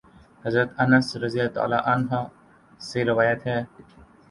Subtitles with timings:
[0.45, 2.17] حضرت انس رضی اللہ عنہ
[2.81, 3.59] سے روایت ہے